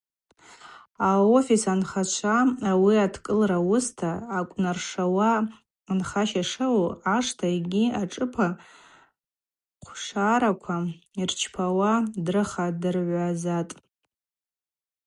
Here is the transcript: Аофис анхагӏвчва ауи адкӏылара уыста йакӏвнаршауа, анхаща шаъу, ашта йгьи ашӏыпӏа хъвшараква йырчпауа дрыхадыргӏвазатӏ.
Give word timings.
Аофис 1.09 1.63
анхагӏвчва 1.73 2.37
ауи 2.71 2.95
адкӏылара 3.05 3.59
уыста 3.69 4.11
йакӏвнаршауа, 4.31 5.31
анхаща 5.91 6.43
шаъу, 6.51 6.83
ашта 7.15 7.47
йгьи 7.57 7.83
ашӏыпӏа 8.01 8.47
хъвшараква 9.85 10.75
йырчпауа 11.19 11.91
дрыхадыргӏвазатӏ. 12.25 13.73